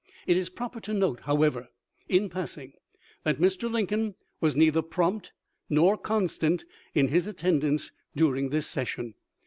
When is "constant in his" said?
5.95-7.27